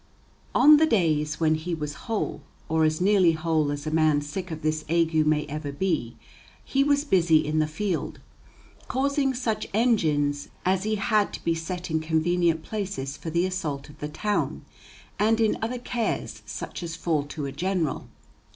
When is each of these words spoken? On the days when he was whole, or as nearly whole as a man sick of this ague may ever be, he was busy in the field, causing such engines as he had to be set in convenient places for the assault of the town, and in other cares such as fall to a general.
On 0.55 0.77
the 0.77 0.87
days 0.87 1.39
when 1.39 1.53
he 1.53 1.75
was 1.75 1.93
whole, 2.09 2.41
or 2.67 2.85
as 2.85 2.99
nearly 2.99 3.33
whole 3.33 3.71
as 3.71 3.85
a 3.85 3.91
man 3.91 4.19
sick 4.21 4.49
of 4.49 4.63
this 4.63 4.83
ague 4.89 5.27
may 5.27 5.45
ever 5.45 5.71
be, 5.71 6.17
he 6.65 6.83
was 6.83 7.03
busy 7.05 7.45
in 7.45 7.59
the 7.59 7.67
field, 7.67 8.19
causing 8.87 9.35
such 9.35 9.67
engines 9.75 10.49
as 10.65 10.85
he 10.85 10.95
had 10.95 11.31
to 11.33 11.43
be 11.43 11.53
set 11.53 11.91
in 11.91 11.99
convenient 11.99 12.63
places 12.63 13.15
for 13.15 13.29
the 13.29 13.45
assault 13.45 13.89
of 13.89 13.99
the 13.99 14.09
town, 14.09 14.65
and 15.19 15.39
in 15.39 15.55
other 15.61 15.77
cares 15.77 16.41
such 16.47 16.81
as 16.81 16.95
fall 16.95 17.21
to 17.25 17.45
a 17.45 17.51
general. 17.51 18.07